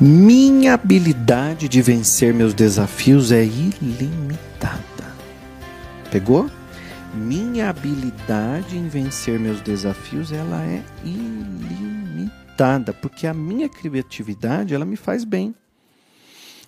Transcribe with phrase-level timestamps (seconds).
[0.00, 4.78] Minha habilidade de vencer meus desafios é ilimitada.
[6.08, 6.48] Pegou?
[7.12, 14.94] Minha habilidade em vencer meus desafios, ela é ilimitada, porque a minha criatividade, ela me
[14.94, 15.52] faz bem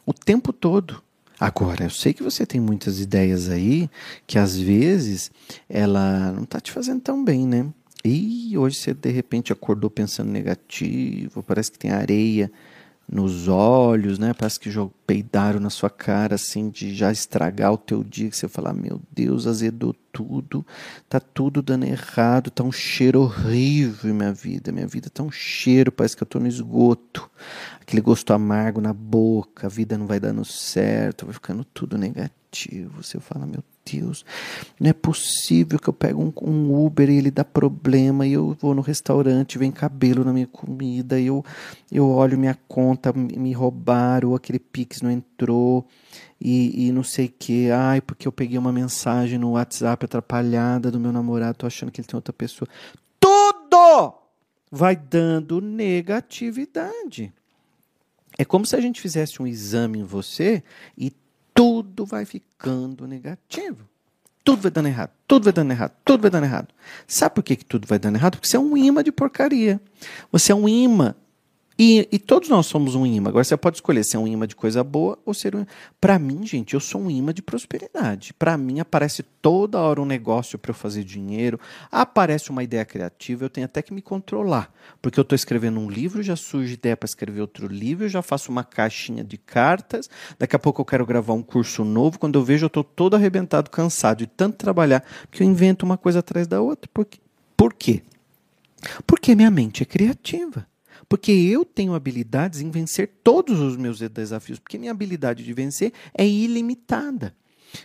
[0.04, 1.00] o tempo todo.
[1.38, 3.88] Agora, eu sei que você tem muitas ideias aí
[4.26, 5.30] que às vezes
[5.68, 7.64] ela não está te fazendo tão bem, né?
[8.04, 12.50] E hoje você de repente acordou pensando negativo, parece que tem areia
[13.10, 14.32] nos olhos, né?
[14.32, 14.70] Parece que
[15.06, 19.02] peidaram na sua cara, assim, de já estragar o teu dia, que você fala, meu
[19.10, 20.64] Deus, azedou tudo,
[21.08, 25.30] tá tudo dando errado, tá um cheiro horrível em minha vida, minha vida tá um
[25.30, 27.28] cheiro, parece que eu tô no esgoto,
[27.80, 33.02] aquele gosto amargo na boca, a vida não vai dando certo, vai ficando tudo negativo.
[33.02, 34.24] Você fala, meu Deus,
[34.78, 38.56] não é possível que eu pego um, um, Uber e ele dá problema e eu
[38.60, 41.44] vou no restaurante, vem cabelo na minha comida, e eu,
[41.90, 45.86] eu olho minha conta, me roubaram, aquele Pix não entrou
[46.40, 47.70] e, e não sei o que.
[47.70, 52.00] Ai, porque eu peguei uma mensagem no WhatsApp atrapalhada do meu namorado, tô achando que
[52.00, 52.68] ele tem outra pessoa.
[53.18, 54.14] Tudo
[54.70, 57.32] vai dando negatividade.
[58.38, 60.62] É como se a gente fizesse um exame em você
[60.96, 61.12] e
[61.60, 63.86] tudo vai ficando negativo.
[64.42, 66.68] Tudo vai dando errado, tudo vai dando errado, tudo vai dando errado.
[67.06, 68.36] Sabe por que, que tudo vai dando errado?
[68.36, 69.78] Porque você é um imã de porcaria.
[70.32, 71.14] Você é um imã
[71.82, 73.30] e, e, todos nós somos um imã.
[73.30, 75.64] Agora você pode escolher ser um imã de coisa boa ou ser um.
[75.98, 78.34] Para mim, gente, eu sou um imã de prosperidade.
[78.34, 81.58] Para mim, aparece toda hora um negócio para eu fazer dinheiro,
[81.90, 84.70] aparece uma ideia criativa, eu tenho até que me controlar.
[85.00, 88.20] Porque eu estou escrevendo um livro, já surge ideia para escrever outro livro, eu já
[88.20, 92.18] faço uma caixinha de cartas, daqui a pouco eu quero gravar um curso novo.
[92.18, 95.96] Quando eu vejo, eu estou todo arrebentado, cansado de tanto trabalhar, que eu invento uma
[95.96, 96.90] coisa atrás da outra.
[96.92, 97.20] Por quê?
[97.56, 98.02] Por quê?
[99.06, 100.68] Porque minha mente é criativa.
[101.10, 105.92] Porque eu tenho habilidades em vencer todos os meus desafios, porque minha habilidade de vencer
[106.14, 107.34] é ilimitada.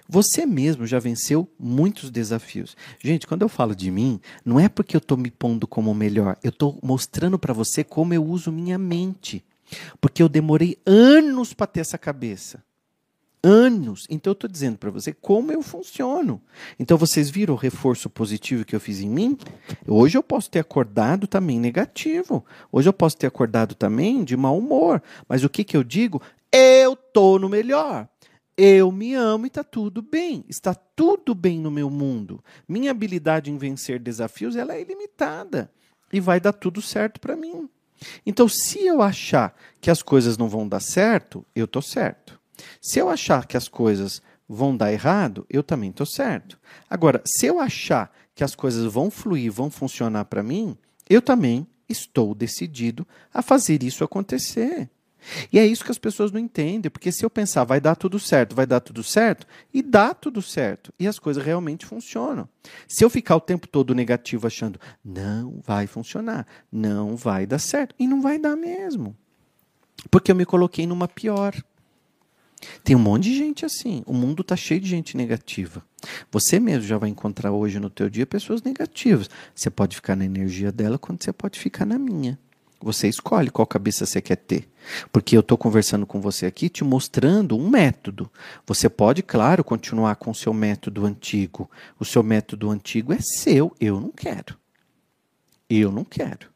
[0.07, 2.77] Você mesmo já venceu muitos desafios.
[3.03, 5.95] Gente, quando eu falo de mim, não é porque eu estou me pondo como o
[5.95, 9.43] melhor, eu estou mostrando para você como eu uso minha mente.
[9.99, 12.63] Porque eu demorei anos para ter essa cabeça
[13.45, 14.07] anos.
[14.09, 16.41] Então eu estou dizendo para você como eu funciono.
[16.79, 19.37] Então vocês viram o reforço positivo que eu fiz em mim?
[19.87, 22.43] Hoje eu posso ter acordado também negativo.
[22.71, 25.01] Hoje eu posso ter acordado também de mau humor.
[25.29, 26.19] Mas o que, que eu digo?
[26.51, 28.07] Eu tô no melhor.
[28.57, 30.43] Eu me amo e está tudo bem.
[30.49, 32.43] Está tudo bem no meu mundo.
[32.67, 35.69] Minha habilidade em vencer desafios ela é ilimitada.
[36.11, 37.69] E vai dar tudo certo para mim.
[38.25, 42.39] Então, se eu achar que as coisas não vão dar certo, eu estou certo.
[42.81, 46.59] Se eu achar que as coisas vão dar errado, eu também estou certo.
[46.89, 50.77] Agora, se eu achar que as coisas vão fluir, vão funcionar para mim,
[51.09, 54.89] eu também estou decidido a fazer isso acontecer.
[55.51, 58.19] E é isso que as pessoas não entendem, porque se eu pensar vai dar tudo
[58.19, 62.47] certo, vai dar tudo certo, e dá tudo certo, e as coisas realmente funcionam.
[62.87, 67.95] Se eu ficar o tempo todo negativo achando não vai funcionar, não vai dar certo,
[67.97, 69.15] e não vai dar mesmo,
[70.11, 71.55] porque eu me coloquei numa pior.
[72.83, 74.03] Tem um monte de gente assim.
[74.05, 75.83] O mundo está cheio de gente negativa.
[76.31, 79.29] Você mesmo já vai encontrar hoje no teu dia pessoas negativas.
[79.53, 82.37] Você pode ficar na energia dela quando você pode ficar na minha.
[82.81, 84.69] Você escolhe qual cabeça você quer ter.
[85.11, 88.29] Porque eu estou conversando com você aqui te mostrando um método.
[88.67, 91.69] Você pode, claro, continuar com o seu método antigo.
[91.99, 93.73] O seu método antigo é seu.
[93.79, 94.55] Eu não quero.
[95.67, 96.54] Eu não quero.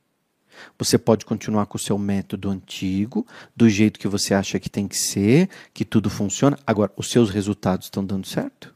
[0.77, 3.25] Você pode continuar com o seu método antigo,
[3.55, 6.57] do jeito que você acha que tem que ser, que tudo funciona.
[6.65, 8.73] Agora, os seus resultados estão dando certo?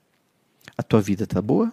[0.77, 1.71] A tua vida está boa?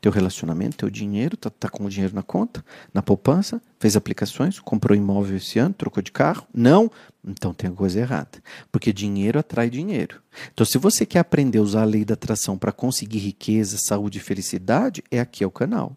[0.00, 4.58] Teu relacionamento, teu dinheiro, tá, tá com o dinheiro na conta, na poupança, fez aplicações,
[4.58, 6.44] comprou imóvel esse ano, trocou de carro?
[6.52, 6.90] Não?
[7.24, 8.42] Então tem coisa errada.
[8.72, 10.20] Porque dinheiro atrai dinheiro.
[10.52, 14.18] Então, se você quer aprender a usar a lei da atração para conseguir riqueza, saúde
[14.18, 15.96] e felicidade, é aqui é o canal.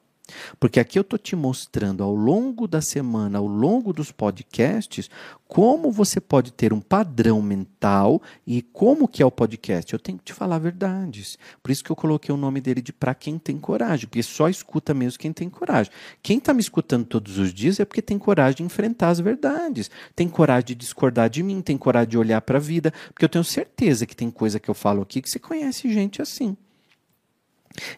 [0.60, 5.10] Porque aqui eu estou te mostrando ao longo da semana, ao longo dos podcasts,
[5.48, 9.94] como você pode ter um padrão mental e como que é o podcast.
[9.94, 11.38] Eu tenho que te falar verdades.
[11.62, 14.50] Por isso que eu coloquei o nome dele de Pra Quem Tem Coragem, porque só
[14.50, 15.92] escuta mesmo quem tem coragem.
[16.22, 19.92] Quem está me escutando todos os dias é porque tem coragem de enfrentar as verdades,
[20.16, 23.30] tem coragem de discordar de mim, tem coragem de olhar para a vida, porque eu
[23.30, 26.58] tenho certeza que tem coisa que eu falo aqui que você conhece gente assim.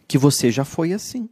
[0.07, 1.29] Que você já foi assim.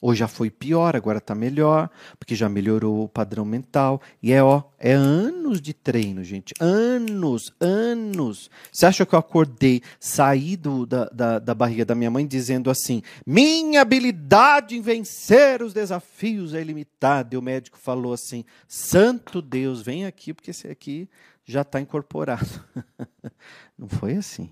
[0.00, 4.00] Ou já foi pior, agora está melhor, porque já melhorou o padrão mental.
[4.22, 6.54] E é, ó, é anos de treino, gente.
[6.60, 8.50] Anos, anos.
[8.70, 12.70] Você acha que eu acordei, saí do, da, da, da barriga da minha mãe dizendo
[12.70, 17.34] assim: minha habilidade em vencer os desafios é ilimitada.
[17.34, 21.08] E o médico falou assim: Santo Deus, vem aqui, porque esse aqui
[21.44, 22.64] já está incorporado.
[23.78, 24.50] Não foi assim.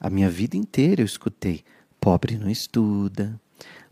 [0.00, 1.64] A minha vida inteira eu escutei:
[2.00, 3.40] pobre não estuda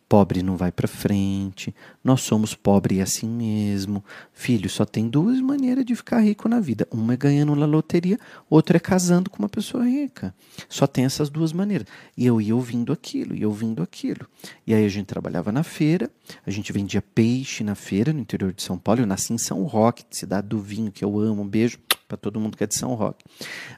[0.08, 4.04] Pobre não vai para frente, nós somos pobres assim mesmo.
[4.32, 6.86] Filho, só tem duas maneiras de ficar rico na vida.
[6.92, 8.16] Uma é ganhando na loteria,
[8.48, 10.32] outra é casando com uma pessoa rica.
[10.68, 11.88] Só tem essas duas maneiras.
[12.16, 14.28] E eu ia ouvindo aquilo, ia ouvindo aquilo.
[14.64, 16.08] E aí a gente trabalhava na feira,
[16.46, 19.00] a gente vendia peixe na feira no interior de São Paulo.
[19.00, 21.42] Eu nasci em São Roque, cidade do vinho, que eu amo.
[21.42, 23.24] Um beijo para todo mundo que é de São Roque.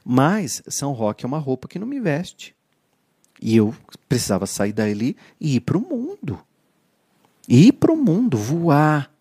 [0.05, 2.58] Mas São Roque é uma roupa que não me veste.
[3.41, 3.75] E eu
[4.07, 6.39] precisava sair dali e ir para o mundo.
[7.47, 9.11] Ir para o mundo, voar.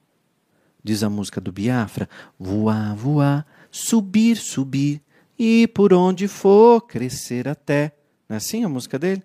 [0.82, 5.00] Diz a música do Biafra: voar, voar, subir, subir,
[5.38, 7.94] e por onde for crescer até.
[8.28, 9.22] Não é assim a música dele?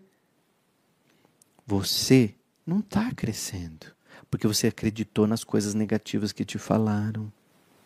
[1.66, 2.36] Você
[2.66, 3.94] não está crescendo
[4.34, 7.32] porque você acreditou nas coisas negativas que te falaram.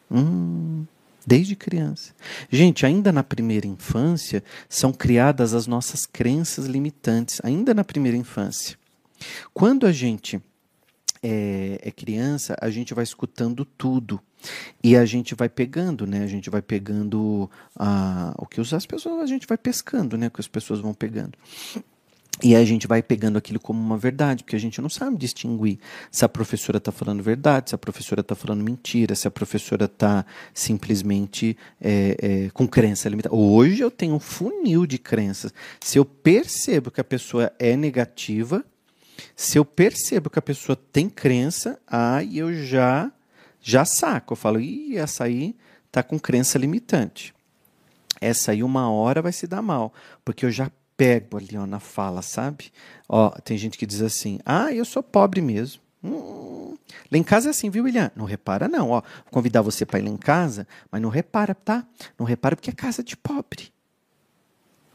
[0.09, 0.85] Hum,
[1.27, 2.13] desde criança.
[2.49, 8.77] Gente, ainda na primeira infância são criadas as nossas crenças limitantes, ainda na primeira infância.
[9.53, 10.41] Quando a gente
[11.21, 14.21] é, é, criança, a gente vai escutando tudo.
[14.83, 16.23] E a gente vai pegando, né?
[16.23, 20.27] A gente vai pegando ah, o que as pessoas, a gente vai pescando, né?
[20.27, 21.33] O que as pessoas vão pegando.
[22.43, 25.79] E a gente vai pegando aquilo como uma verdade, porque a gente não sabe distinguir
[26.11, 29.85] se a professora está falando verdade, se a professora está falando mentira, se a professora
[29.85, 30.23] está
[30.53, 33.33] simplesmente é, é, com crença limitada.
[33.33, 35.51] Hoje eu tenho um funil de crenças.
[35.79, 38.63] Se eu percebo que a pessoa é negativa,
[39.35, 43.11] se eu percebo que a pessoa tem crença, aí eu já
[43.59, 44.33] já saco.
[44.33, 45.55] Eu falo, ih, essa aí
[45.87, 47.33] está com crença limitante.
[48.21, 49.93] Essa aí uma hora vai se dar mal,
[50.23, 52.71] porque eu já pego ali ó, na fala, sabe?
[53.07, 55.81] Ó, tem gente que diz assim: ah, eu sou pobre mesmo.
[56.03, 56.75] Hum,
[57.11, 58.11] lá em casa é assim, viu, William?
[58.15, 58.89] Não repara, não.
[58.89, 61.85] Ó, vou convidar você para ir lá em casa, mas não repara, tá?
[62.17, 63.71] Não repara porque é casa de pobre.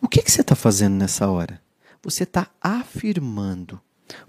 [0.01, 1.63] O que, que você está fazendo nessa hora?
[2.03, 3.81] Você está afirmando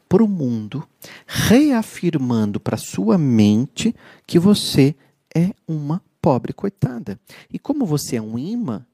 [0.07, 0.87] para o mundo,
[1.25, 3.95] reafirmando para sua mente
[4.27, 4.95] que você
[5.35, 7.19] é uma pobre coitada.
[7.51, 8.85] E como você é um imã,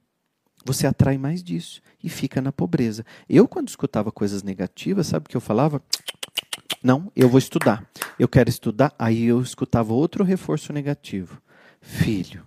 [0.66, 3.06] você atrai mais disso e fica na pobreza.
[3.28, 5.82] Eu, quando escutava coisas negativas, sabe o que eu falava?
[6.82, 7.88] Não, eu vou estudar.
[8.18, 8.94] Eu quero estudar.
[8.98, 11.42] Aí eu escutava outro reforço negativo.
[11.82, 12.46] Filho,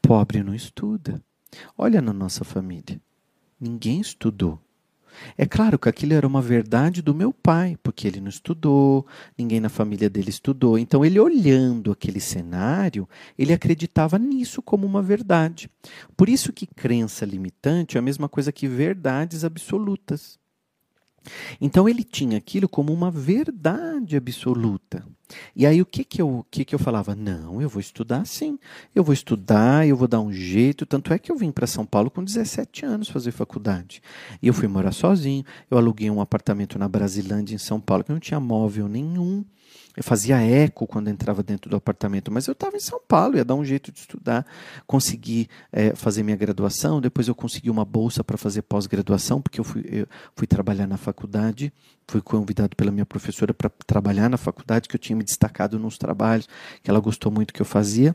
[0.00, 1.22] pobre não estuda.
[1.76, 3.00] Olha na nossa família.
[3.60, 4.60] Ninguém estudou.
[5.36, 9.06] É claro que aquilo era uma verdade do meu pai, porque ele não estudou,
[9.36, 10.78] ninguém na família dele estudou.
[10.78, 13.08] Então, ele olhando aquele cenário,
[13.38, 15.70] ele acreditava nisso como uma verdade.
[16.16, 20.38] Por isso que crença limitante é a mesma coisa que verdades absolutas.
[21.60, 25.04] Então ele tinha aquilo como uma verdade absoluta.
[25.54, 27.14] E aí o que que eu, que que eu falava?
[27.14, 28.58] Não, eu vou estudar sim.
[28.94, 30.86] Eu vou estudar, eu vou dar um jeito.
[30.86, 34.02] Tanto é que eu vim para São Paulo com 17 anos fazer faculdade.
[34.42, 35.44] E eu fui morar sozinho.
[35.70, 39.44] Eu aluguei um apartamento na Brasilândia, em São Paulo, que não tinha móvel nenhum.
[39.96, 43.44] Eu fazia eco quando entrava dentro do apartamento, mas eu estava em São Paulo, ia
[43.44, 44.46] dar um jeito de estudar.
[44.86, 49.64] Consegui é, fazer minha graduação, depois eu consegui uma bolsa para fazer pós-graduação, porque eu
[49.64, 51.72] fui, eu fui trabalhar na faculdade,
[52.10, 55.96] fui convidado pela minha professora para trabalhar na faculdade, que eu tinha me destacado nos
[55.96, 56.48] trabalhos,
[56.82, 58.14] que ela gostou muito que eu fazia.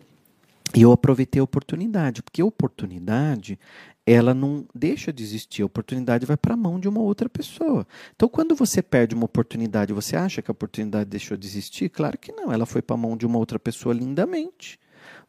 [0.75, 3.57] E eu aproveitei a oportunidade, porque a oportunidade
[4.05, 7.87] ela não deixa de existir, a oportunidade vai para a mão de uma outra pessoa.
[8.15, 11.89] Então, quando você perde uma oportunidade, você acha que a oportunidade deixou de existir?
[11.89, 14.77] Claro que não, ela foi para a mão de uma outra pessoa lindamente.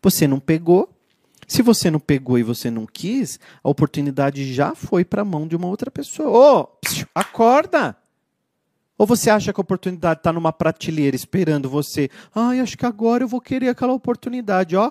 [0.02, 0.92] Você não pegou.
[1.46, 5.46] Se você não pegou e você não quis, a oportunidade já foi para a mão
[5.46, 6.28] de uma outra pessoa.
[6.28, 6.68] Ô, oh,
[7.14, 7.96] acorda!
[8.98, 12.08] Ou você acha que a oportunidade está numa prateleira esperando você?
[12.34, 14.90] Ai, acho que agora eu vou querer aquela oportunidade, ó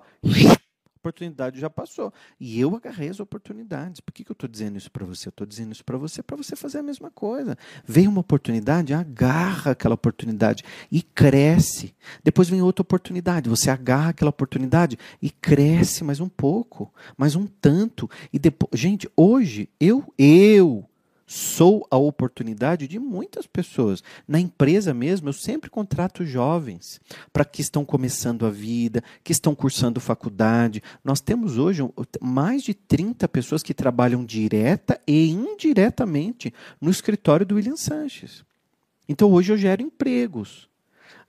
[1.06, 2.12] oportunidade já passou.
[2.40, 4.02] E eu agarrei as oportunidades.
[4.02, 5.28] Por que, que eu estou dizendo isso para você?
[5.28, 7.58] Eu estou dizendo isso para você para você fazer a mesma coisa.
[7.86, 11.94] Veio uma oportunidade, agarra aquela oportunidade e cresce.
[12.24, 17.46] Depois vem outra oportunidade, você agarra aquela oportunidade e cresce mais um pouco, mais um
[17.46, 18.10] tanto.
[18.34, 20.86] E depois, gente, hoje eu eu
[21.26, 24.04] sou a oportunidade de muitas pessoas.
[24.28, 27.02] Na empresa mesmo, eu sempre contrato jovens
[27.34, 30.84] para que estão começando a vida, que estão cursando faculdade.
[31.04, 31.82] Nós temos hoje
[32.22, 38.44] mais de 30 pessoas que trabalham direta e indiretamente no escritório do William Sanches.
[39.08, 40.70] Então hoje eu gero empregos.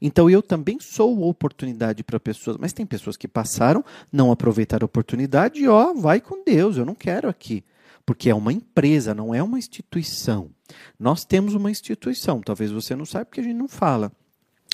[0.01, 4.87] Então eu também sou oportunidade para pessoas, mas tem pessoas que passaram, não aproveitaram a
[4.87, 7.65] oportunidade e ó, vai com Deus, eu não quero aqui.
[8.07, 10.51] Porque é uma empresa, não é uma instituição.
[10.99, 14.13] Nós temos uma instituição, talvez você não saiba porque a gente não fala.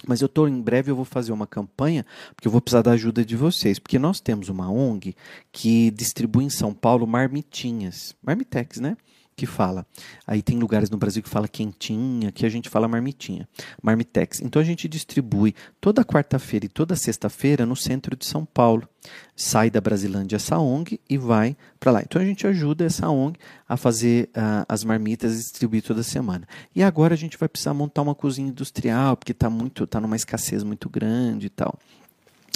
[0.06, 2.92] Mas eu estou em breve eu vou fazer uma campanha, porque eu vou precisar da
[2.92, 5.14] ajuda de vocês, porque nós temos uma ONG
[5.50, 8.96] que distribui em São Paulo marmitinhas, marmitex, né?
[9.36, 9.86] Que fala.
[10.26, 13.48] Aí tem lugares no Brasil que fala quentinha, que a gente fala marmitinha,
[13.82, 14.40] marmitex.
[14.40, 18.88] Então a gente distribui toda quarta-feira e toda sexta-feira no centro de São Paulo.
[19.34, 22.02] Sai da Brasilândia essa ONG e vai para lá.
[22.02, 26.46] Então a gente ajuda essa ONG a fazer uh, as marmitas e distribuir toda semana.
[26.74, 30.16] E agora a gente vai precisar montar uma cozinha industrial, porque está muito, tá numa
[30.16, 31.78] escassez muito grande e tal.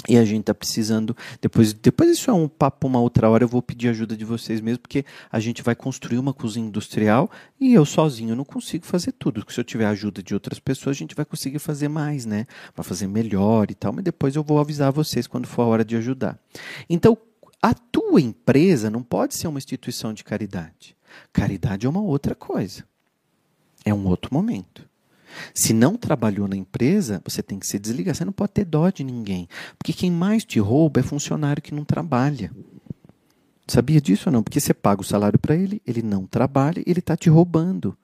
[0.07, 1.15] E a gente está precisando.
[1.41, 3.43] Depois, depois isso é um papo uma outra hora.
[3.43, 7.29] Eu vou pedir ajuda de vocês mesmo, porque a gente vai construir uma cozinha industrial
[7.59, 9.45] e eu sozinho não consigo fazer tudo.
[9.49, 12.47] Se eu tiver a ajuda de outras pessoas, a gente vai conseguir fazer mais, né?
[12.73, 13.91] Para fazer melhor e tal.
[13.91, 16.39] Mas depois eu vou avisar vocês quando for a hora de ajudar.
[16.89, 17.17] Então,
[17.61, 20.95] a tua empresa não pode ser uma instituição de caridade.
[21.33, 22.85] Caridade é uma outra coisa.
[23.83, 24.87] É um outro momento.
[25.53, 28.15] Se não trabalhou na empresa, você tem que se desligar.
[28.15, 29.47] Você não pode ter dó de ninguém.
[29.77, 32.51] Porque quem mais te rouba é funcionário que não trabalha.
[33.67, 34.43] Sabia disso ou não?
[34.43, 37.97] Porque você paga o salário para ele, ele não trabalha, ele está te roubando.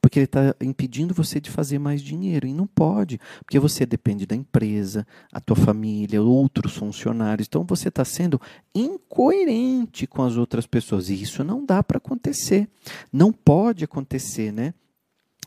[0.00, 2.46] Porque ele está impedindo você de fazer mais dinheiro.
[2.46, 7.46] E não pode, porque você depende da empresa, a tua família, outros funcionários.
[7.48, 8.40] Então você está sendo
[8.74, 11.08] incoerente com as outras pessoas.
[11.08, 12.68] E isso não dá para acontecer.
[13.12, 14.74] Não pode acontecer, né?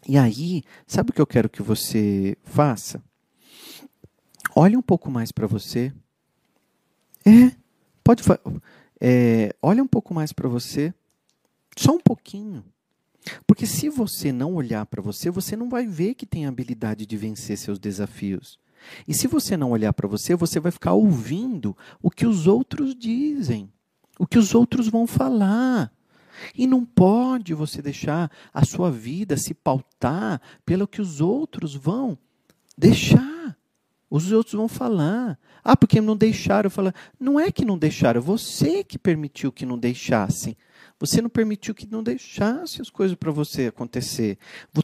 [0.07, 3.01] E aí, sabe o que eu quero que você faça?
[4.55, 5.93] Olhe um pouco mais para você.
[7.25, 7.55] É,
[8.03, 8.21] pode
[8.99, 10.93] é, olha um pouco mais para você.
[11.75, 12.63] Só um pouquinho.
[13.47, 17.17] Porque se você não olhar para você, você não vai ver que tem habilidade de
[17.17, 18.59] vencer seus desafios.
[19.07, 22.93] E se você não olhar para você, você vai ficar ouvindo o que os outros
[22.93, 23.71] dizem,
[24.19, 25.91] o que os outros vão falar.
[26.55, 32.17] E não pode você deixar a sua vida se pautar pelo que os outros vão
[32.77, 33.57] deixar.
[34.09, 35.39] Os outros vão falar.
[35.63, 36.69] Ah, porque não deixaram.
[36.69, 36.93] Falar.
[37.19, 40.55] Não é que não deixaram, você que permitiu que não deixassem.
[40.99, 44.37] Você não permitiu que não deixasse as coisas para você acontecer.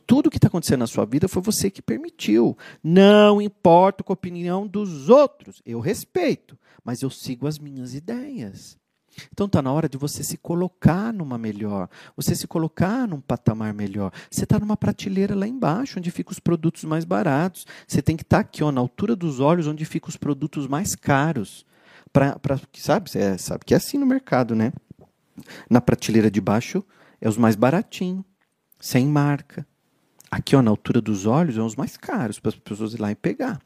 [0.08, 2.58] Tudo que está acontecendo na sua vida foi você que permitiu.
[2.84, 5.62] Não importa com a opinião dos outros.
[5.64, 8.79] Eu respeito, mas eu sigo as minhas ideias.
[9.32, 13.74] Então está na hora de você se colocar numa melhor, você se colocar num patamar
[13.74, 14.12] melhor.
[14.30, 17.66] Você está numa prateleira lá embaixo, onde ficam os produtos mais baratos.
[17.88, 20.68] Você tem que estar tá aqui, ó, na altura dos olhos, onde ficam os produtos
[20.68, 21.66] mais caros.
[22.12, 24.74] Pra, pra, sabe, é, sabe que é assim no mercado, né?
[25.70, 26.84] Na prateleira de baixo
[27.22, 28.24] é os mais baratinhos,
[28.80, 29.66] sem marca.
[30.32, 33.12] Aqui, ó, na altura dos olhos, é os mais caros para as pessoas ir lá
[33.12, 33.60] e pegar.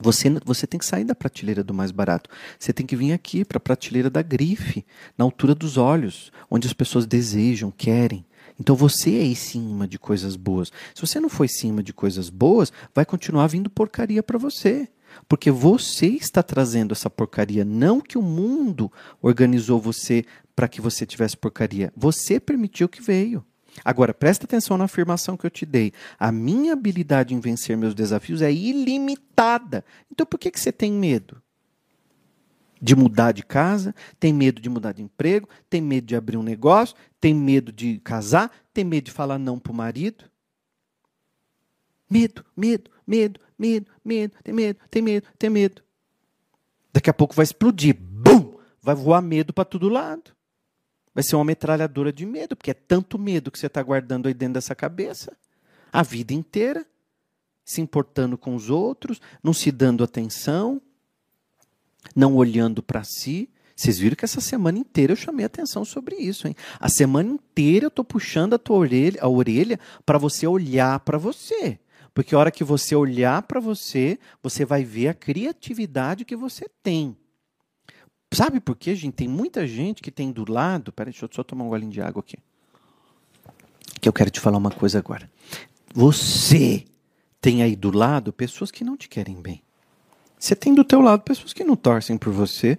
[0.00, 2.28] Você, você tem que sair da prateleira do mais barato.
[2.58, 4.84] Você tem que vir aqui para a prateleira da grife,
[5.16, 8.24] na altura dos olhos, onde as pessoas desejam, querem.
[8.58, 10.72] Então você é imã de coisas boas.
[10.94, 14.88] Se você não for imã de coisas boas, vai continuar vindo porcaria para você.
[15.28, 18.90] Porque você está trazendo essa porcaria, não que o mundo
[19.22, 20.24] organizou você
[20.56, 21.92] para que você tivesse porcaria.
[21.96, 23.44] Você permitiu que veio.
[23.82, 25.92] Agora, presta atenção na afirmação que eu te dei.
[26.18, 29.84] A minha habilidade em vencer meus desafios é ilimitada.
[30.10, 31.42] Então, por que, que você tem medo?
[32.80, 36.42] De mudar de casa, tem medo de mudar de emprego, tem medo de abrir um
[36.42, 40.24] negócio, tem medo de casar, tem medo de falar não para o marido.
[42.10, 45.82] Medo, medo, medo, medo, medo, tem medo, tem medo, tem medo.
[46.92, 47.96] Daqui a pouco vai explodir.
[47.98, 48.54] Bum!
[48.80, 50.34] Vai voar medo para todo lado
[51.14, 54.34] vai ser uma metralhadora de medo, porque é tanto medo que você está guardando aí
[54.34, 55.32] dentro dessa cabeça
[55.94, 56.84] a vida inteira,
[57.64, 60.82] se importando com os outros, não se dando atenção,
[62.16, 63.48] não olhando para si.
[63.76, 66.56] Vocês viram que essa semana inteira eu chamei atenção sobre isso, hein?
[66.80, 71.16] A semana inteira eu estou puxando a tua orelha, a orelha para você olhar para
[71.16, 71.78] você.
[72.12, 76.68] Porque a hora que você olhar para você, você vai ver a criatividade que você
[76.82, 77.16] tem.
[78.34, 79.14] Sabe por quê, gente?
[79.14, 80.92] Tem muita gente que tem do lado.
[80.92, 82.36] Peraí, deixa eu só tomar um golinho de água aqui.
[84.00, 85.30] Que eu quero te falar uma coisa agora.
[85.94, 86.84] Você
[87.40, 89.62] tem aí do lado pessoas que não te querem bem.
[90.38, 92.78] Você tem do teu lado pessoas que não torcem por você.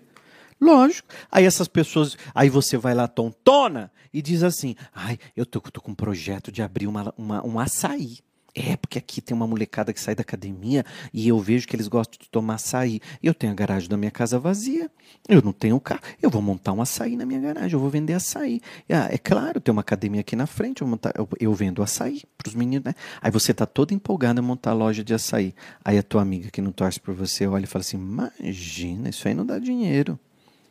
[0.60, 1.08] Lógico.
[1.32, 5.82] Aí essas pessoas, aí você vai lá tontona e diz assim: "Ai, eu tô, tô
[5.82, 8.20] com um projeto de abrir uma, uma, um açaí.
[8.56, 11.90] É, porque aqui tem uma molecada que sai da academia e eu vejo que eles
[11.90, 13.02] gostam de tomar açaí.
[13.22, 14.90] Eu tenho a garagem da minha casa vazia,
[15.28, 18.14] eu não tenho carro, eu vou montar um açaí na minha garagem, eu vou vender
[18.14, 18.62] açaí.
[18.90, 22.24] Ah, é claro, tem uma academia aqui na frente, eu, montar, eu, eu vendo açaí
[22.38, 22.96] para os meninos, né?
[23.22, 25.54] Aí você tá todo empolgado a montar a loja de açaí.
[25.84, 29.28] Aí a tua amiga que não torce por você olha e fala assim: imagina, isso
[29.28, 30.18] aí não dá dinheiro.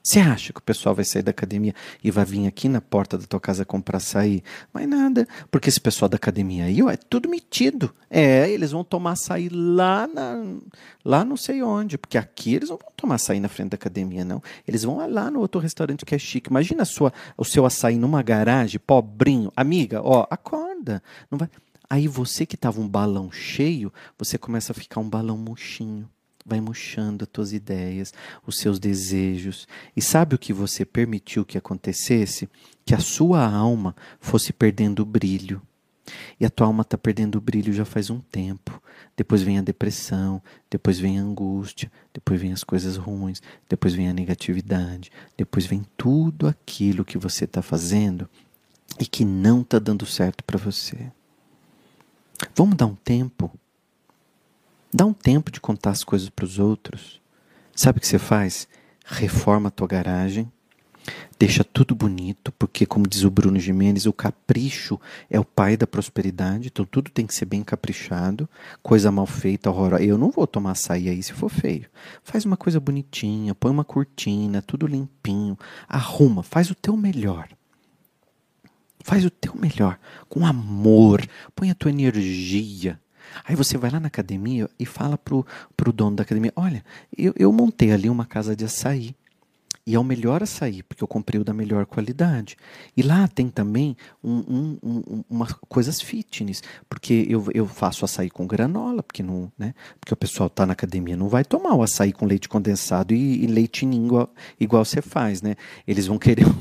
[0.06, 3.16] Você acha que o pessoal vai sair da academia e vai vir aqui na porta
[3.16, 4.42] da tua casa comprar açaí?
[4.70, 7.90] Mas nada, porque esse pessoal da academia aí, ó, é tudo metido.
[8.10, 10.44] É, eles vão tomar açaí lá, na,
[11.02, 14.26] lá não sei onde, porque aqui eles não vão tomar açaí na frente da academia,
[14.26, 14.42] não.
[14.68, 16.50] Eles vão lá no outro restaurante que é chique.
[16.50, 19.50] Imagina a sua, o seu açaí numa garagem, pobrinho.
[19.56, 21.02] Amiga, ó, acorda.
[21.30, 21.48] Não vai...
[21.88, 26.06] Aí você que estava um balão cheio, você começa a ficar um balão murchinho
[26.44, 28.12] vai murchando as tuas ideias,
[28.46, 29.66] os seus desejos.
[29.96, 32.48] E sabe o que você permitiu que acontecesse?
[32.84, 35.62] Que a sua alma fosse perdendo o brilho.
[36.38, 38.80] E a tua alma está perdendo o brilho já faz um tempo.
[39.16, 44.08] Depois vem a depressão, depois vem a angústia, depois vem as coisas ruins, depois vem
[44.08, 48.28] a negatividade, depois vem tudo aquilo que você está fazendo
[49.00, 51.10] e que não está dando certo para você.
[52.54, 53.50] Vamos dar um tempo
[54.96, 57.20] Dá um tempo de contar as coisas para os outros.
[57.74, 58.68] Sabe o que você faz?
[59.04, 60.48] Reforma a tua garagem,
[61.36, 65.84] deixa tudo bonito, porque, como diz o Bruno Jimenez, o capricho é o pai da
[65.84, 68.48] prosperidade, então tudo tem que ser bem caprichado,
[68.84, 70.04] coisa mal feita, horrorosa.
[70.04, 71.90] Eu não vou tomar açaí aí se for feio.
[72.22, 75.58] Faz uma coisa bonitinha, põe uma cortina, tudo limpinho,
[75.88, 77.48] arruma, faz o teu melhor.
[79.02, 79.98] Faz o teu melhor,
[80.28, 81.20] com amor,
[81.52, 83.00] põe a tua energia,
[83.44, 86.84] Aí você vai lá na academia e fala pro, pro dono da academia: olha,
[87.16, 89.14] eu, eu montei ali uma casa de açaí.
[89.86, 92.56] E é o melhor açaí, porque eu comprei o da melhor qualidade.
[92.96, 98.30] E lá tem também um, um, um, umas coisas fitness, porque eu, eu faço açaí
[98.30, 99.74] com granola, porque não, né?
[100.00, 103.44] Porque o pessoal tá na academia não vai tomar o açaí com leite condensado e,
[103.44, 105.54] e leite igual, igual você faz, né?
[105.86, 106.54] Eles vão querer um,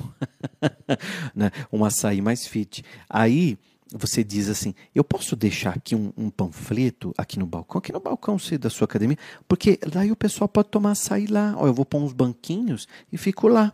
[1.33, 1.49] né?
[1.71, 2.83] um açaí mais fit.
[3.09, 3.57] Aí
[3.93, 7.99] você diz assim: eu posso deixar aqui um, um, panfleto aqui no balcão, aqui no
[7.99, 11.53] balcão da sua academia, porque daí o pessoal pode tomar açaí lá.
[11.57, 13.73] Ó, eu vou pôr uns banquinhos e fico lá.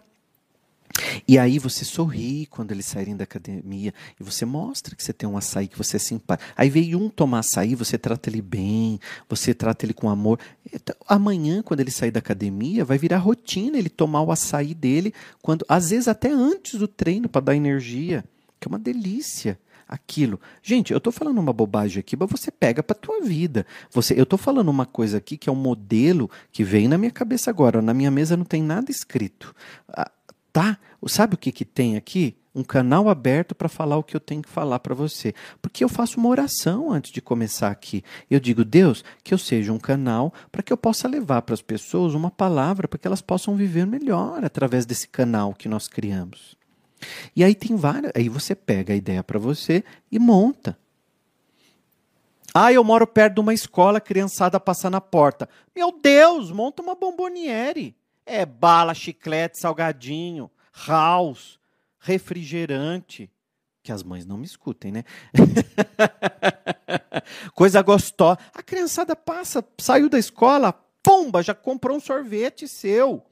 [1.28, 5.30] E aí você sorri quando eles saírem da academia e você mostra que você tem
[5.30, 6.52] um açaí, que você é simpático.
[6.58, 9.00] Aí veio um tomar açaí, você trata ele bem,
[9.30, 10.40] você trata ele com amor.
[10.74, 15.14] Então, amanhã, quando ele sair da academia, vai virar rotina ele tomar o açaí dele,
[15.42, 18.26] quando às vezes até antes do treino para dar energia,
[18.60, 19.58] que é uma delícia
[19.90, 20.40] aquilo.
[20.62, 23.66] Gente, eu estou falando uma bobagem aqui, mas você pega para tua vida.
[23.92, 27.12] Você, eu estou falando uma coisa aqui que é um modelo que veio na minha
[27.12, 27.82] cabeça agora.
[27.82, 29.56] Na minha mesa não tem nada escrito.
[29.92, 30.12] Ah,
[30.54, 30.78] tá?
[31.08, 32.36] Sabe o que, que tem aqui?
[32.54, 35.34] Um canal aberto para falar o que eu tenho que falar para você.
[35.62, 38.04] Porque eu faço uma oração antes de começar aqui.
[38.30, 41.62] Eu digo, Deus, que eu seja um canal para que eu possa levar para as
[41.62, 46.59] pessoas uma palavra para que elas possam viver melhor através desse canal que nós criamos.
[47.36, 48.12] E aí tem várias.
[48.16, 50.78] Aí você pega a ideia para você e monta.
[52.54, 55.48] Ah, eu moro perto de uma escola, criançada passa na porta.
[55.76, 57.96] Meu Deus, monta uma bomboniere.
[58.26, 60.50] É bala, chiclete, salgadinho,
[60.88, 61.60] house,
[62.00, 63.30] refrigerante.
[63.84, 65.04] Que as mães não me escutem, né?
[67.54, 68.40] Coisa gostosa.
[68.54, 73.26] A criançada passa, saiu da escola, pumba, já comprou um sorvete seu.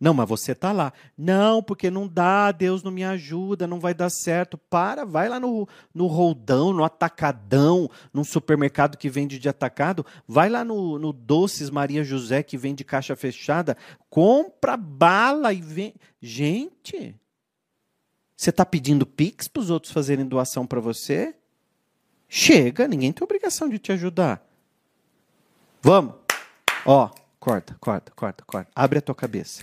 [0.00, 0.92] Não, mas você está lá.
[1.16, 4.58] Não, porque não dá, Deus não me ajuda, não vai dar certo.
[4.58, 10.04] Para, vai lá no, no roldão, no atacadão, num supermercado que vende de atacado.
[10.26, 13.76] Vai lá no, no Doces Maria José, que vende caixa fechada.
[14.10, 15.94] Compra bala e vem.
[16.20, 17.14] Gente,
[18.36, 21.34] você está pedindo pix para os outros fazerem doação para você?
[22.28, 24.44] Chega, ninguém tem obrigação de te ajudar.
[25.80, 26.14] Vamos.
[26.84, 27.10] Ó.
[27.44, 28.70] Corta, corta, corta, corta.
[28.74, 29.62] Abre a tua cabeça.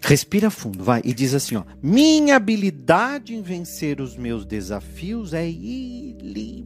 [0.00, 5.46] Respira fundo, vai, e diz assim: ó, minha habilidade em vencer os meus desafios é
[5.46, 6.58] ilimitada.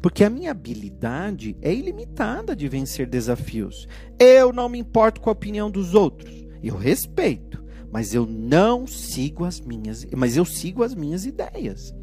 [0.00, 3.86] Porque a minha habilidade é ilimitada de vencer desafios.
[4.18, 6.32] Eu não me importo com a opinião dos outros.
[6.62, 11.94] Eu respeito, mas eu não sigo as minhas, mas eu sigo as minhas ideias.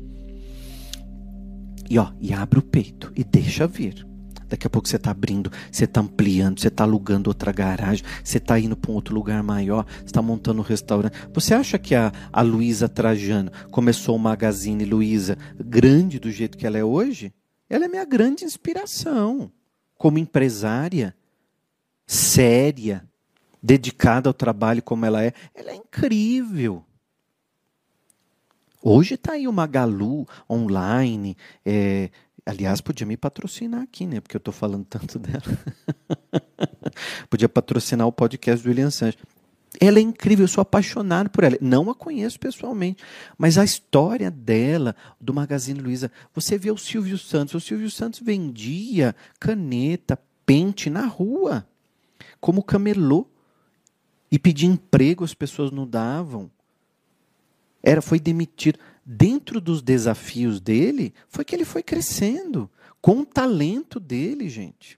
[1.89, 4.12] E ó, e abre o peito e deixa vir.
[4.53, 8.37] Daqui a pouco você está abrindo, você está ampliando, você está alugando outra garagem, você
[8.37, 11.17] está indo para um outro lugar maior, você está montando um restaurante.
[11.33, 16.67] Você acha que a, a Luísa Trajano começou o Magazine Luiza grande do jeito que
[16.67, 17.33] ela é hoje?
[17.67, 19.51] Ela é minha grande inspiração
[19.97, 21.15] como empresária,
[22.05, 23.03] séria,
[23.59, 25.33] dedicada ao trabalho como ela é.
[25.55, 26.85] Ela é incrível.
[28.85, 31.35] Hoje está aí o Magalu online.
[31.65, 32.11] É,
[32.45, 34.19] aliás, podia me patrocinar aqui, né?
[34.19, 35.43] Porque eu estou falando tanto dela.
[37.29, 39.21] podia patrocinar o podcast do William Sanches.
[39.79, 41.58] Ela é incrível, eu sou apaixonado por ela.
[41.60, 43.03] Não a conheço pessoalmente,
[43.38, 47.56] mas a história dela, do Magazine Luiza, você vê o Silvio Santos.
[47.56, 51.67] O Silvio Santos vendia caneta, pente na rua,
[52.39, 53.27] como camelô.
[54.32, 56.49] E pedia emprego, as pessoas não davam.
[57.84, 58.79] Era, foi demitido.
[59.05, 62.69] Dentro dos desafios dele, foi que ele foi crescendo.
[63.01, 64.97] Com o talento dele, gente.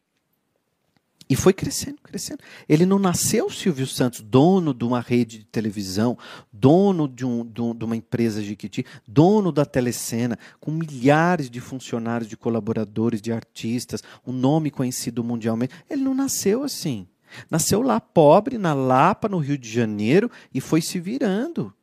[1.27, 2.43] E foi crescendo, crescendo.
[2.69, 6.15] Ele não nasceu Silvio Santos, dono de uma rede de televisão,
[6.53, 11.59] dono de, um, de, um, de uma empresa Jiquiti, dono da telecena, com milhares de
[11.59, 15.73] funcionários, de colaboradores, de artistas, um nome conhecido mundialmente.
[15.89, 17.07] Ele não nasceu assim.
[17.49, 21.73] Nasceu lá pobre, na Lapa, no Rio de Janeiro, e foi se virando.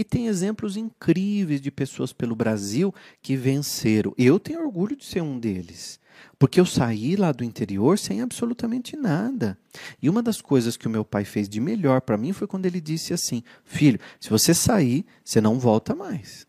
[0.00, 4.14] E tem exemplos incríveis de pessoas pelo Brasil que venceram.
[4.16, 6.00] Eu tenho orgulho de ser um deles.
[6.38, 9.58] Porque eu saí lá do interior sem absolutamente nada.
[10.00, 12.64] E uma das coisas que o meu pai fez de melhor para mim foi quando
[12.64, 16.46] ele disse assim: Filho, se você sair, você não volta mais.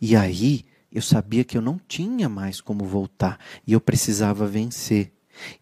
[0.00, 5.12] E aí eu sabia que eu não tinha mais como voltar e eu precisava vencer.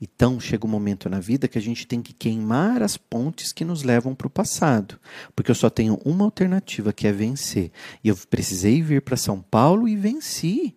[0.01, 3.65] Então chega um momento na vida que a gente tem que queimar as pontes que
[3.65, 4.99] nos levam para o passado,
[5.35, 7.71] porque eu só tenho uma alternativa que é vencer.
[8.03, 10.75] E eu precisei vir para São Paulo e venci.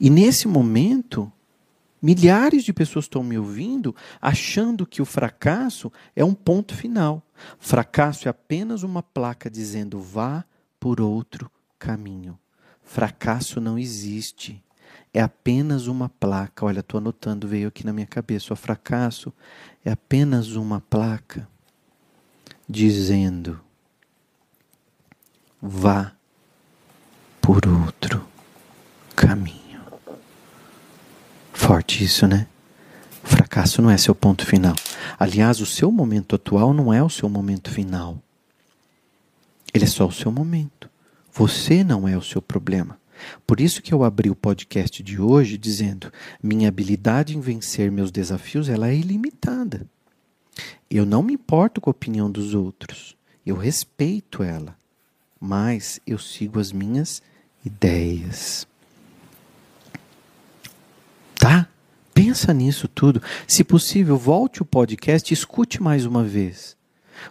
[0.00, 1.30] E nesse momento,
[2.00, 7.22] milhares de pessoas estão me ouvindo achando que o fracasso é um ponto final.
[7.58, 10.44] Fracasso é apenas uma placa dizendo vá
[10.80, 12.38] por outro caminho.
[12.82, 14.63] Fracasso não existe.
[15.14, 16.66] É apenas uma placa.
[16.66, 18.52] Olha, estou anotando, veio aqui na minha cabeça.
[18.52, 19.32] O fracasso
[19.84, 21.48] é apenas uma placa
[22.68, 23.60] dizendo
[25.62, 26.12] vá
[27.40, 28.26] por outro
[29.14, 29.80] caminho.
[31.52, 32.48] Forte isso, né?
[33.22, 34.74] O fracasso não é seu ponto final.
[35.18, 38.18] Aliás, o seu momento atual não é o seu momento final.
[39.72, 40.90] Ele é só o seu momento.
[41.32, 42.98] Você não é o seu problema.
[43.46, 48.10] Por isso que eu abri o podcast de hoje dizendo: minha habilidade em vencer meus
[48.10, 49.86] desafios ela é ilimitada.
[50.90, 53.16] Eu não me importo com a opinião dos outros.
[53.44, 54.76] Eu respeito ela,
[55.40, 57.22] mas eu sigo as minhas
[57.64, 58.66] ideias.
[61.36, 61.68] Tá?
[62.14, 63.20] Pensa nisso tudo.
[63.46, 66.76] Se possível, volte o podcast e escute mais uma vez.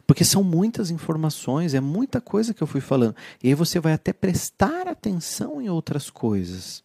[0.06, 3.15] Porque são muitas informações, é muita coisa que eu fui falando.
[3.41, 6.84] E aí você vai até prestar atenção em outras coisas.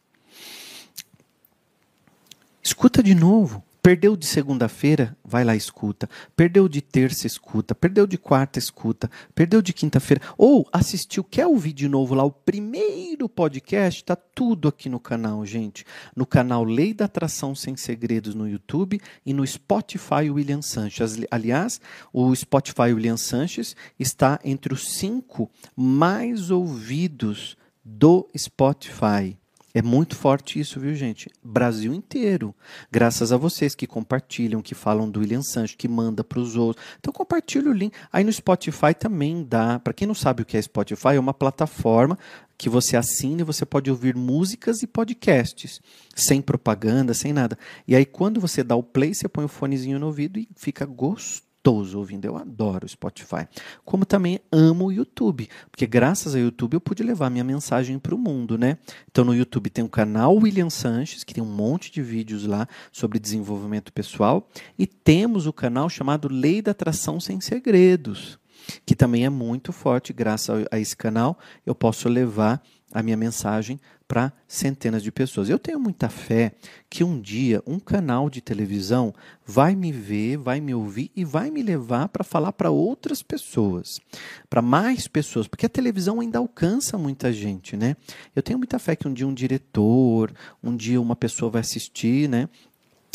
[2.63, 3.63] Escuta de novo.
[3.83, 6.09] Perdeu de segunda-feira, vai lá escuta.
[6.37, 7.75] Perdeu de terça, escuta.
[7.75, 9.11] Perdeu de quarta, escuta.
[9.35, 10.23] Perdeu de quinta-feira.
[10.37, 14.05] Ou assistiu, quer ouvir de novo lá o primeiro podcast?
[14.05, 15.85] Tá tudo aqui no canal, gente.
[16.15, 21.17] No canal Lei da Atração Sem Segredos no YouTube e no Spotify William Sanches.
[21.31, 21.81] Aliás,
[22.13, 29.37] o Spotify William Sanches está entre os cinco mais ouvidos do Spotify.
[29.75, 31.31] É muito forte isso, viu, gente?
[31.45, 32.55] Brasil inteiro.
[32.91, 36.85] Graças a vocês que compartilham, que falam do William Sancho, que manda para os outros.
[36.99, 37.95] Então compartilha o link.
[38.11, 39.79] Aí no Spotify também dá.
[39.79, 42.19] Para quem não sabe o que é Spotify, é uma plataforma
[42.57, 45.81] que você assina e você pode ouvir músicas e podcasts,
[46.17, 47.57] sem propaganda, sem nada.
[47.87, 50.85] E aí quando você dá o play, você põe o fonezinho no ouvido e fica
[50.85, 52.25] gostoso gostoso ouvindo.
[52.25, 53.47] Eu adoro o Spotify.
[53.85, 58.15] Como também amo o YouTube, porque graças ao YouTube eu pude levar minha mensagem para
[58.15, 58.79] o mundo, né?
[59.11, 62.67] Então no YouTube tem o canal William Sanches, que tem um monte de vídeos lá
[62.91, 68.39] sobre desenvolvimento pessoal, e temos o canal chamado Lei da Atração Sem Segredos,
[68.87, 70.13] que também é muito forte.
[70.13, 75.51] Graças a esse canal eu posso levar a minha mensagem para centenas de pessoas.
[75.51, 76.53] Eu tenho muita fé
[76.89, 81.51] que um dia um canal de televisão vai me ver, vai me ouvir e vai
[81.51, 84.01] me levar para falar para outras pessoas,
[84.49, 87.97] para mais pessoas, porque a televisão ainda alcança muita gente, né?
[88.35, 90.33] Eu tenho muita fé que um dia um diretor,
[90.65, 92.49] um dia uma pessoa vai assistir, né?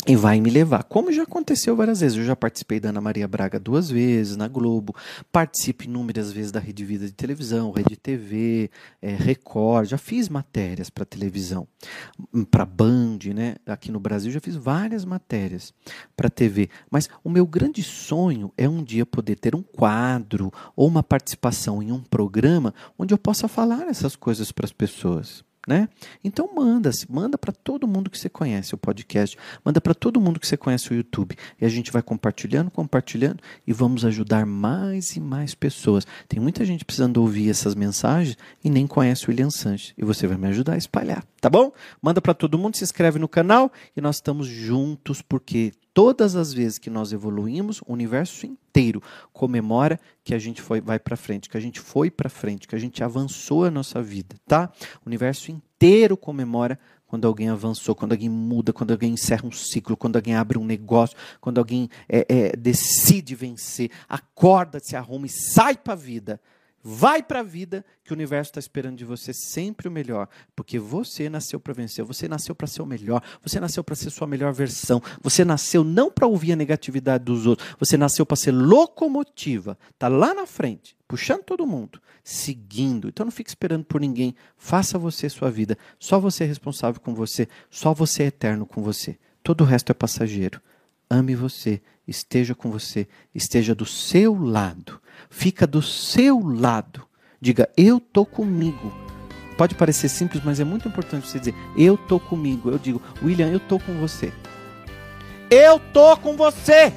[0.06, 0.84] E vai me levar.
[0.84, 2.18] Como já aconteceu várias vezes.
[2.18, 4.94] Eu já participei da Ana Maria Braga duas vezes na Globo,
[5.32, 10.90] participo inúmeras vezes da Rede Vida de televisão, Rede TV, é, Record, já fiz matérias
[10.90, 11.66] para televisão,
[12.50, 13.56] para Band, né?
[13.66, 15.72] Aqui no Brasil já fiz várias matérias
[16.16, 16.68] para TV.
[16.90, 21.82] Mas o meu grande sonho é um dia poder ter um quadro ou uma participação
[21.82, 25.42] em um programa onde eu possa falar essas coisas para as pessoas.
[25.66, 25.88] Né?
[26.22, 30.38] Então manda, manda para todo mundo que você conhece o podcast, manda para todo mundo
[30.38, 35.16] que você conhece o YouTube e a gente vai compartilhando, compartilhando e vamos ajudar mais
[35.16, 36.06] e mais pessoas.
[36.28, 40.26] Tem muita gente precisando ouvir essas mensagens e nem conhece o William Sanches e você
[40.26, 41.72] vai me ajudar a espalhar, tá bom?
[42.00, 46.52] Manda para todo mundo, se inscreve no canal e nós estamos juntos porque todas as
[46.52, 49.00] vezes que nós evoluímos, o universo inteiro
[49.32, 52.74] comemora que a gente foi, vai para frente, que a gente foi para frente, que
[52.74, 54.70] a gente avançou a nossa vida, tá?
[55.04, 59.96] O universo inteiro comemora quando alguém avançou, quando alguém muda, quando alguém encerra um ciclo,
[59.96, 65.30] quando alguém abre um negócio, quando alguém é, é, decide vencer, acorda, se arruma e
[65.30, 66.40] sai para a vida.
[66.86, 70.78] Vai para a vida que o universo está esperando de você sempre o melhor, porque
[70.78, 74.26] você nasceu para vencer, você nasceu para ser o melhor, você nasceu para ser sua
[74.26, 78.50] melhor versão, você nasceu não para ouvir a negatividade dos outros, você nasceu para ser
[78.50, 83.08] locomotiva, tá lá na frente, puxando todo mundo, seguindo.
[83.08, 87.14] Então não fique esperando por ninguém, faça você sua vida, só você é responsável com
[87.14, 89.18] você, só você é eterno com você.
[89.42, 90.60] Todo o resto é passageiro.
[91.14, 95.00] Ame você, esteja com você, esteja do seu lado
[95.34, 97.02] fica do seu lado.
[97.40, 98.92] Diga, eu tô comigo.
[99.58, 102.70] Pode parecer simples, mas é muito importante você dizer, eu tô comigo.
[102.70, 104.32] Eu digo, William, eu tô com você.
[105.50, 106.92] Eu tô com você.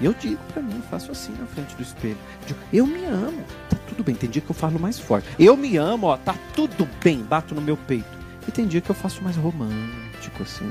[0.00, 2.18] Eu digo para mim, faço assim na frente do espelho.
[2.46, 3.44] Digo, eu me amo.
[3.68, 4.14] Tá tudo bem.
[4.14, 5.28] Tem dia que eu falo mais forte.
[5.38, 7.22] Eu me amo, ó, tá tudo bem.
[7.22, 8.22] Bato no meu peito.
[8.46, 10.01] E tem dia que eu faço mais romântico,
[10.42, 10.70] assim.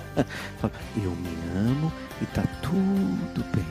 [0.96, 3.66] eu me amo e tá tudo bem.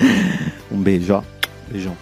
[0.70, 1.22] Um beijo, ó.
[1.70, 1.96] Beijão.